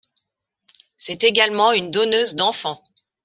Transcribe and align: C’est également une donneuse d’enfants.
C’est 0.97 1.23
également 1.23 1.73
une 1.73 1.91
donneuse 1.91 2.33
d’enfants. 2.33 2.83